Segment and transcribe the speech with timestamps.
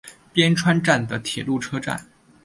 [0.33, 2.07] 边川站的铁路车站。